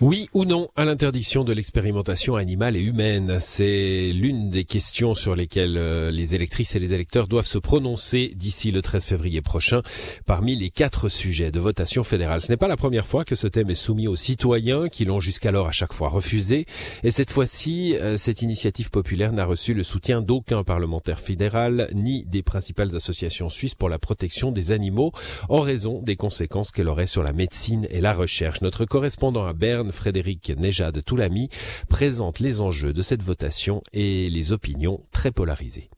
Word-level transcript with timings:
Oui 0.00 0.28
ou 0.32 0.44
non 0.44 0.68
à 0.76 0.84
l'interdiction 0.84 1.42
de 1.42 1.52
l'expérimentation 1.52 2.36
animale 2.36 2.76
et 2.76 2.80
humaine 2.80 3.38
C'est 3.40 4.12
l'une 4.14 4.48
des 4.48 4.62
questions 4.62 5.16
sur 5.16 5.34
lesquelles 5.34 5.76
euh, 5.76 6.12
les 6.12 6.36
électrices 6.36 6.76
et 6.76 6.78
les 6.78 6.94
électeurs 6.94 7.26
doivent 7.26 7.46
se 7.46 7.58
prononcer 7.58 8.32
d'ici 8.36 8.70
le 8.70 8.80
13 8.80 9.04
février 9.04 9.42
prochain 9.42 9.82
parmi 10.24 10.54
les 10.54 10.70
quatre 10.70 11.08
sujets 11.08 11.50
de 11.50 11.58
votation 11.58 12.04
fédérale. 12.04 12.40
Ce 12.42 12.52
n'est 12.52 12.56
pas 12.56 12.68
la 12.68 12.76
première 12.76 13.08
fois 13.08 13.24
que 13.24 13.34
ce 13.34 13.48
thème 13.48 13.70
est 13.70 13.74
soumis 13.74 14.06
aux 14.06 14.14
citoyens 14.14 14.88
qui 14.88 15.04
l'ont 15.04 15.18
jusqu'alors 15.18 15.66
à 15.66 15.72
chaque 15.72 15.92
fois 15.92 16.10
refusé. 16.10 16.66
Et 17.02 17.10
cette 17.10 17.32
fois-ci, 17.32 17.96
euh, 17.96 18.16
cette 18.16 18.40
initiative 18.40 18.90
populaire 18.90 19.32
n'a 19.32 19.46
reçu 19.46 19.74
le 19.74 19.82
soutien 19.82 20.22
d'aucun 20.22 20.62
parlementaire 20.62 21.18
fédéral 21.18 21.88
ni 21.92 22.24
des 22.24 22.44
principales 22.44 22.94
associations 22.94 23.50
suisses 23.50 23.74
pour 23.74 23.88
la 23.88 23.98
protection 23.98 24.52
des 24.52 24.70
animaux 24.70 25.10
en 25.48 25.58
raison 25.58 26.02
des 26.02 26.14
conséquences 26.14 26.70
qu'elle 26.70 26.88
aurait 26.88 27.06
sur 27.06 27.24
la 27.24 27.32
médecine 27.32 27.88
et 27.90 28.00
la 28.00 28.14
recherche. 28.14 28.60
Notre 28.60 28.84
correspondant 28.84 29.44
à 29.44 29.54
Berne 29.54 29.87
Frédéric 29.92 30.52
Nejad 30.56 31.02
Toulami 31.04 31.48
présente 31.88 32.40
les 32.40 32.60
enjeux 32.60 32.92
de 32.92 33.02
cette 33.02 33.22
votation 33.22 33.82
et 33.92 34.30
les 34.30 34.52
opinions 34.52 35.00
très 35.10 35.30
polarisées. 35.30 35.90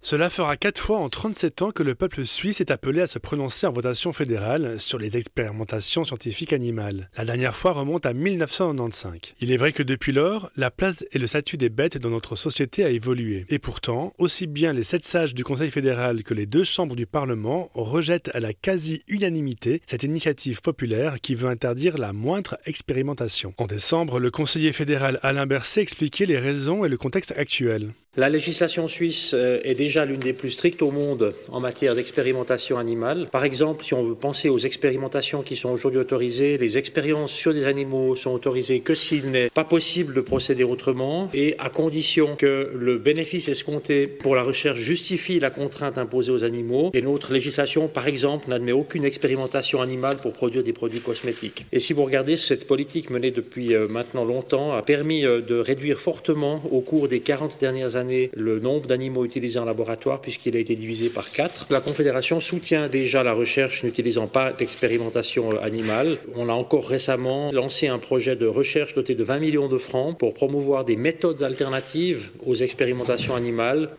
Cela 0.00 0.30
fera 0.30 0.56
quatre 0.56 0.80
fois 0.80 0.98
en 0.98 1.08
37 1.08 1.62
ans 1.62 1.70
que 1.72 1.82
le 1.82 1.96
peuple 1.96 2.24
suisse 2.24 2.60
est 2.60 2.70
appelé 2.70 3.00
à 3.00 3.08
se 3.08 3.18
prononcer 3.18 3.66
en 3.66 3.72
votation 3.72 4.12
fédérale 4.12 4.78
sur 4.78 4.96
les 4.96 5.16
expérimentations 5.16 6.04
scientifiques 6.04 6.52
animales. 6.52 7.10
La 7.16 7.24
dernière 7.24 7.56
fois 7.56 7.72
remonte 7.72 8.06
à 8.06 8.12
1995. 8.12 9.34
Il 9.40 9.50
est 9.50 9.56
vrai 9.56 9.72
que 9.72 9.82
depuis 9.82 10.12
lors, 10.12 10.50
la 10.56 10.70
place 10.70 11.04
et 11.10 11.18
le 11.18 11.26
statut 11.26 11.56
des 11.56 11.68
bêtes 11.68 11.98
dans 11.98 12.10
notre 12.10 12.36
société 12.36 12.84
a 12.84 12.90
évolué. 12.90 13.44
Et 13.48 13.58
pourtant, 13.58 14.14
aussi 14.18 14.46
bien 14.46 14.72
les 14.72 14.84
sept 14.84 15.04
sages 15.04 15.34
du 15.34 15.42
Conseil 15.42 15.70
fédéral 15.70 16.22
que 16.22 16.32
les 16.32 16.46
deux 16.46 16.64
chambres 16.64 16.96
du 16.96 17.06
Parlement 17.06 17.68
rejettent 17.74 18.30
à 18.34 18.40
la 18.40 18.52
quasi-unanimité 18.52 19.82
cette 19.88 20.04
initiative 20.04 20.62
populaire 20.62 21.20
qui 21.20 21.34
veut 21.34 21.48
interdire 21.48 21.98
la 21.98 22.12
moindre 22.12 22.56
expérimentation. 22.66 23.52
En 23.58 23.66
décembre, 23.66 24.20
le 24.20 24.30
conseiller 24.30 24.72
fédéral 24.72 25.18
Alain 25.22 25.46
Berset 25.46 25.82
expliquait 25.82 26.26
les 26.26 26.38
raisons 26.38 26.84
et 26.84 26.88
le 26.88 26.96
contexte 26.96 27.34
actuel. 27.36 27.92
La 28.18 28.28
législation 28.28 28.88
suisse 28.88 29.30
euh, 29.32 29.60
est 29.62 29.76
déjà 29.76 30.04
l'une 30.04 30.18
des 30.18 30.32
plus 30.32 30.50
strictes 30.50 30.82
au 30.82 30.90
monde 30.90 31.34
en 31.52 31.60
matière 31.60 31.94
d'expérimentation 31.94 32.76
animale. 32.76 33.28
Par 33.30 33.44
exemple, 33.44 33.84
si 33.84 33.94
on 33.94 34.02
veut 34.02 34.16
penser 34.16 34.48
aux 34.48 34.58
expérimentations 34.58 35.42
qui 35.42 35.54
sont 35.54 35.68
aujourd'hui 35.68 36.00
autorisées, 36.00 36.58
les 36.58 36.78
expériences 36.78 37.30
sur 37.30 37.54
des 37.54 37.64
animaux 37.64 38.16
sont 38.16 38.32
autorisées 38.32 38.80
que 38.80 38.96
s'il 38.96 39.30
n'est 39.30 39.50
pas 39.50 39.62
possible 39.62 40.14
de 40.14 40.20
procéder 40.20 40.64
autrement 40.64 41.30
et 41.32 41.54
à 41.60 41.70
condition 41.70 42.34
que 42.34 42.72
le 42.74 42.98
bénéfice 42.98 43.46
escompté 43.46 44.08
pour 44.08 44.34
la 44.34 44.42
recherche 44.42 44.80
justifie 44.80 45.38
la 45.38 45.50
contrainte 45.50 45.96
imposée 45.96 46.32
aux 46.32 46.42
animaux. 46.42 46.90
Et 46.94 47.02
notre 47.02 47.32
législation, 47.32 47.86
par 47.86 48.08
exemple, 48.08 48.50
n'admet 48.50 48.72
aucune 48.72 49.04
expérimentation 49.04 49.80
animale 49.80 50.16
pour 50.16 50.32
produire 50.32 50.64
des 50.64 50.72
produits 50.72 50.98
cosmétiques. 50.98 51.66
Et 51.70 51.78
si 51.78 51.92
vous 51.92 52.02
regardez, 52.02 52.36
cette 52.36 52.66
politique 52.66 53.10
menée 53.10 53.30
depuis 53.30 53.76
euh, 53.76 53.86
maintenant 53.86 54.24
longtemps 54.24 54.74
a 54.74 54.82
permis 54.82 55.24
euh, 55.24 55.40
de 55.40 55.54
réduire 55.54 56.00
fortement 56.00 56.60
au 56.72 56.80
cours 56.80 57.06
des 57.06 57.20
40 57.20 57.60
dernières 57.60 57.94
années 57.94 58.07
le 58.34 58.58
nombre 58.60 58.86
d'animaux 58.86 59.24
utilisés 59.24 59.58
en 59.58 59.64
laboratoire 59.64 60.20
puisqu'il 60.20 60.56
a 60.56 60.58
été 60.58 60.76
divisé 60.76 61.08
par 61.08 61.30
4. 61.30 61.66
La 61.70 61.80
Confédération 61.80 62.40
soutient 62.40 62.88
déjà 62.88 63.22
la 63.22 63.32
recherche 63.32 63.84
n'utilisant 63.84 64.26
pas 64.26 64.52
d'expérimentation 64.52 65.52
euh, 65.52 65.62
animale. 65.62 66.18
On 66.34 66.48
a 66.48 66.52
encore 66.52 66.88
récemment 66.88 67.50
lancé 67.52 67.88
un 67.88 67.98
projet 67.98 68.36
de 68.36 68.46
recherche 68.46 68.94
doté 68.94 69.14
de 69.14 69.24
20 69.24 69.38
millions 69.38 69.68
de 69.68 69.78
francs 69.78 70.18
pour 70.18 70.34
promouvoir 70.34 70.84
des 70.84 70.96
méthodes 70.96 71.42
alternatives 71.42 72.30
aux 72.44 72.54
expérimentations 72.54 73.34
animales. 73.34 73.90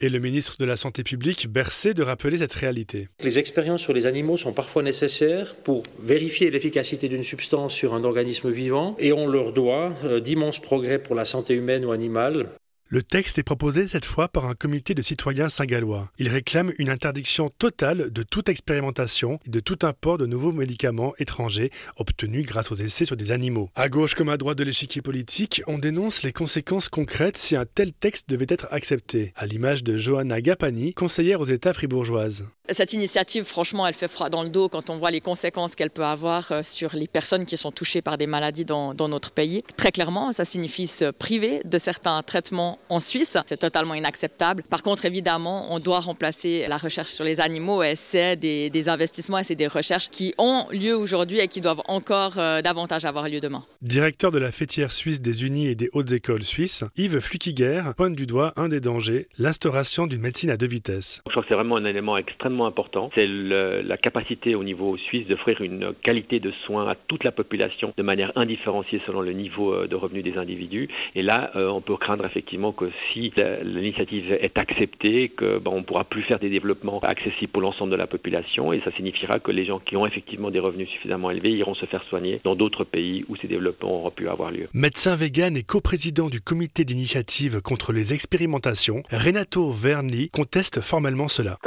Et 0.00 0.08
le 0.08 0.20
ministre 0.20 0.56
de 0.60 0.64
la 0.64 0.76
Santé 0.76 1.02
publique 1.02 1.48
bercé 1.48 1.92
de 1.92 2.04
rappeler 2.04 2.38
cette 2.38 2.52
réalité. 2.52 3.08
Les 3.24 3.40
expériences 3.40 3.82
sur 3.82 3.92
les 3.92 4.06
animaux 4.06 4.36
sont 4.36 4.52
parfois 4.52 4.84
nécessaires 4.84 5.56
pour 5.56 5.82
vérifier 6.00 6.52
l'efficacité 6.52 7.08
d'une 7.08 7.24
substance 7.24 7.74
sur 7.74 7.94
un 7.94 8.04
organisme 8.04 8.48
vivant 8.50 8.94
et 9.00 9.12
on 9.12 9.26
leur 9.26 9.52
doit 9.52 9.92
euh, 10.04 10.20
d'immenses 10.20 10.60
progrès 10.60 11.00
pour 11.00 11.16
la 11.16 11.24
santé 11.24 11.54
humaine 11.54 11.84
ou 11.84 11.90
animale. 11.90 12.46
Le 12.90 13.02
texte 13.02 13.38
est 13.38 13.42
proposé 13.42 13.86
cette 13.86 14.06
fois 14.06 14.28
par 14.28 14.46
un 14.46 14.54
comité 14.54 14.94
de 14.94 15.02
citoyens 15.02 15.50
saint-gallois. 15.50 16.10
Il 16.16 16.30
réclame 16.30 16.72
une 16.78 16.88
interdiction 16.88 17.50
totale 17.50 18.10
de 18.10 18.22
toute 18.22 18.48
expérimentation 18.48 19.38
et 19.46 19.50
de 19.50 19.60
tout 19.60 19.80
import 19.82 20.16
de 20.16 20.24
nouveaux 20.24 20.52
médicaments 20.52 21.12
étrangers 21.18 21.70
obtenus 21.98 22.46
grâce 22.46 22.72
aux 22.72 22.76
essais 22.76 23.04
sur 23.04 23.18
des 23.18 23.30
animaux. 23.30 23.68
À 23.74 23.90
gauche 23.90 24.14
comme 24.14 24.30
à 24.30 24.38
droite 24.38 24.56
de 24.56 24.64
l'échiquier 24.64 25.02
politique, 25.02 25.60
on 25.66 25.76
dénonce 25.76 26.22
les 26.22 26.32
conséquences 26.32 26.88
concrètes 26.88 27.36
si 27.36 27.56
un 27.56 27.66
tel 27.66 27.92
texte 27.92 28.30
devait 28.30 28.46
être 28.48 28.68
accepté, 28.70 29.34
à 29.36 29.44
l'image 29.44 29.84
de 29.84 29.98
Johanna 29.98 30.40
Gapani, 30.40 30.94
conseillère 30.94 31.42
aux 31.42 31.46
États 31.46 31.74
fribourgeoises. 31.74 32.46
Cette 32.70 32.94
initiative, 32.94 33.44
franchement, 33.44 33.86
elle 33.86 33.94
fait 33.94 34.08
froid 34.08 34.30
dans 34.30 34.42
le 34.42 34.50
dos 34.50 34.68
quand 34.68 34.88
on 34.88 34.98
voit 34.98 35.10
les 35.10 35.22
conséquences 35.22 35.74
qu'elle 35.74 35.90
peut 35.90 36.04
avoir 36.04 36.52
euh, 36.52 36.62
sur 36.62 36.94
les 36.94 37.08
personnes 37.08 37.46
qui 37.46 37.56
sont 37.56 37.72
touchées 37.72 38.02
par 38.02 38.18
des 38.18 38.26
maladies 38.26 38.66
dans, 38.66 38.92
dans 38.92 39.08
notre 39.08 39.30
pays. 39.30 39.62
Très 39.76 39.90
clairement, 39.90 40.32
ça 40.32 40.44
signifie 40.44 40.86
se 40.86 41.10
priver 41.10 41.62
de 41.64 41.78
certains 41.78 42.22
traitements 42.22 42.77
en 42.88 43.00
Suisse. 43.00 43.36
C'est 43.46 43.58
totalement 43.58 43.94
inacceptable. 43.94 44.62
Par 44.68 44.82
contre, 44.82 45.04
évidemment, 45.04 45.72
on 45.72 45.78
doit 45.78 46.00
remplacer 46.00 46.66
la 46.68 46.76
recherche 46.76 47.10
sur 47.10 47.24
les 47.24 47.40
animaux 47.40 47.82
et 47.82 47.94
c'est 47.94 48.36
des, 48.36 48.88
investissements 48.88 49.38
et 49.38 49.44
c'est 49.44 49.54
des 49.54 49.66
recherches 49.66 50.08
qui 50.10 50.34
ont 50.38 50.66
lieu 50.70 50.96
aujourd'hui 50.96 51.40
et 51.40 51.48
qui 51.48 51.60
doivent 51.60 51.82
encore 51.88 52.38
euh, 52.38 52.62
davantage 52.62 53.04
avoir 53.04 53.28
lieu 53.28 53.40
demain. 53.40 53.64
Directeur 53.82 54.30
de 54.30 54.38
la 54.38 54.52
fêtière 54.52 54.92
suisse 54.92 55.20
des 55.20 55.44
Unis 55.44 55.66
et 55.66 55.74
des 55.74 55.90
hautes 55.92 56.12
écoles 56.12 56.44
suisses, 56.44 56.84
Yves 56.96 57.20
Flukiger 57.20 57.82
pointe 57.96 58.14
du 58.14 58.26
doigt 58.26 58.52
un 58.56 58.68
des 58.68 58.80
dangers, 58.80 59.26
l'instauration 59.38 60.06
d'une 60.06 60.20
médecine 60.20 60.50
à 60.50 60.56
deux 60.56 60.66
vitesses. 60.66 61.22
Je 61.26 61.32
crois 61.32 61.42
que 61.42 61.48
c'est 61.50 61.56
vraiment 61.56 61.76
un 61.76 61.84
élément 61.84 62.16
extrêmement 62.16 62.66
important. 62.66 63.10
C'est 63.16 63.26
la 63.26 63.96
capacité 63.96 64.54
au 64.54 64.64
niveau 64.64 64.96
suisse 64.96 65.26
d'offrir 65.26 65.60
une 65.60 65.92
qualité 66.02 66.40
de 66.40 66.52
soins 66.66 66.88
à 66.88 66.94
toute 66.94 67.24
la 67.24 67.32
population 67.32 67.92
de 67.96 68.02
manière 68.02 68.32
indifférenciée 68.36 69.00
selon 69.06 69.20
le 69.20 69.32
niveau 69.32 69.72
euh, 69.72 69.86
de 69.86 69.96
revenus 69.96 70.24
des 70.24 70.36
individus. 70.36 70.88
Et 71.14 71.22
là, 71.22 71.50
euh, 71.56 71.68
on 71.68 71.80
peut 71.80 71.96
craindre 71.96 72.24
effectivement 72.24 72.72
que 72.78 72.90
si 73.12 73.32
l'initiative 73.64 74.32
est 74.32 74.56
acceptée, 74.58 75.30
que 75.30 75.58
ben, 75.58 75.72
on 75.74 75.82
pourra 75.82 76.04
plus 76.04 76.22
faire 76.22 76.38
des 76.38 76.48
développements 76.48 77.00
accessibles 77.00 77.50
pour 77.52 77.62
l'ensemble 77.62 77.90
de 77.90 77.96
la 77.96 78.06
population 78.06 78.72
et 78.72 78.80
ça 78.84 78.92
signifiera 78.92 79.40
que 79.40 79.50
les 79.50 79.66
gens 79.66 79.80
qui 79.80 79.96
ont 79.96 80.06
effectivement 80.06 80.50
des 80.50 80.60
revenus 80.60 80.88
suffisamment 80.88 81.30
élevés 81.30 81.50
iront 81.50 81.74
se 81.74 81.86
faire 81.86 82.04
soigner 82.04 82.40
dans 82.44 82.54
d'autres 82.54 82.84
pays 82.84 83.24
où 83.28 83.36
ces 83.36 83.48
développements 83.48 83.96
auront 83.96 84.10
pu 84.10 84.28
avoir 84.28 84.50
lieu. 84.50 84.68
Médecin 84.72 85.16
vegan 85.16 85.56
et 85.56 85.62
coprésident 85.62 86.28
du 86.28 86.40
comité 86.40 86.84
d'initiative 86.84 87.60
contre 87.60 87.92
les 87.92 88.12
expérimentations, 88.12 89.02
Renato 89.10 89.70
Vernli 89.72 90.30
conteste 90.30 90.80
formellement 90.80 91.28
cela. 91.28 91.58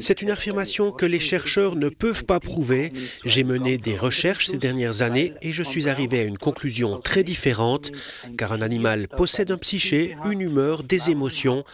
C'est 0.00 0.22
une 0.22 0.30
affirmation 0.30 0.92
que 0.92 1.06
les 1.06 1.20
chercheurs 1.20 1.76
ne 1.76 1.88
peuvent 1.88 2.24
pas 2.24 2.40
prouver. 2.40 2.90
J'ai 3.24 3.44
mené 3.44 3.78
des 3.78 3.96
recherches 3.96 4.50
dernières 4.58 5.02
années 5.02 5.32
et 5.42 5.52
je 5.52 5.62
suis 5.62 5.88
arrivé 5.88 6.20
à 6.20 6.24
une 6.24 6.38
conclusion 6.38 7.00
très 7.00 7.22
différente, 7.22 7.90
car 8.36 8.52
un 8.52 8.60
animal 8.60 9.08
possède 9.08 9.50
un 9.50 9.58
psyché, 9.58 10.16
une 10.24 10.40
humeur, 10.40 10.82
des 10.82 11.10
émotions. 11.10 11.64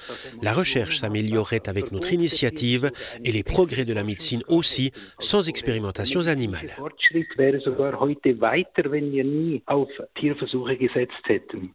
La 0.43 0.53
recherche 0.53 0.99
s'améliorerait 0.99 1.69
avec 1.69 1.93
notre 1.93 2.13
initiative 2.13 2.91
et 3.25 3.33
les 3.33 3.43
progrès 3.43 3.85
de 3.85 3.93
la 3.93 4.05
médecine 4.05 4.43
aussi, 4.49 4.93
sans 5.19 5.49
expérimentations 5.49 6.29
animales. 6.29 6.75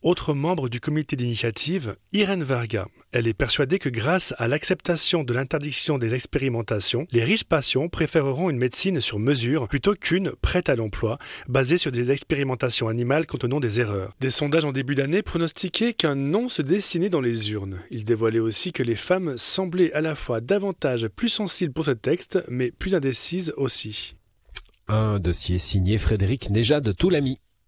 Autre 0.04 0.34
membre 0.34 0.70
du 0.70 0.80
comité 0.80 1.16
d'initiative, 1.16 1.96
Irène 2.14 2.44
Varga. 2.44 2.88
Elle 3.12 3.28
est 3.28 3.34
persuadée 3.34 3.80
que 3.80 3.90
grâce 3.90 4.34
à 4.38 4.48
l'acceptation 4.48 5.24
de 5.24 5.34
l'interdiction 5.34 5.98
des 5.98 6.14
expérimentations, 6.14 7.08
les 7.12 7.24
riches 7.24 7.44
patients 7.44 7.88
préféreront 7.88 8.50
une 8.50 8.58
médecine 8.58 9.02
sur 9.02 9.20
mesure 9.20 9.68
plutôt 9.68 9.94
qu'une 9.96 10.32
prête 10.42 10.70
à 10.70 10.76
l'emploi 10.76 10.99
basé 11.48 11.78
sur 11.78 11.92
des 11.92 12.12
expérimentations 12.12 12.88
animales 12.88 13.28
contenant 13.28 13.60
des 13.60 13.80
erreurs. 13.80 14.14
Des 14.20 14.32
sondages 14.32 14.66
en 14.66 14.72
début 14.72 14.96
d'année 14.96 15.22
pronostiquaient 15.22 15.94
qu'un 15.94 16.16
non 16.16 16.50
se 16.50 16.62
dessinait 16.62 17.10
dans 17.10 17.22
les 17.22 17.52
urnes. 17.52 17.80
Ils 17.92 18.06
dévoilaient 18.06 18.40
aussi 18.40 18.72
que 18.72 18.84
les 18.84 18.96
femmes 18.96 19.38
semblaient 19.38 19.94
à 19.94 20.02
la 20.02 20.16
fois 20.16 20.42
davantage 20.42 21.08
plus 21.08 21.30
sensibles 21.30 21.74
pour 21.74 21.86
ce 21.86 21.92
texte, 21.92 22.44
mais 22.48 22.72
plus 22.72 22.96
indécises 22.96 23.54
aussi. 23.58 24.16
Un 24.88 25.20
dossier 25.20 25.60
signé 25.60 25.98
Frédéric 25.98 26.50
Nejad 26.50 26.96
Toulami. 26.96 27.40